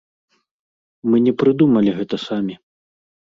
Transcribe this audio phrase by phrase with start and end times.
[1.09, 2.55] Мы не прыдумалі гэта самі.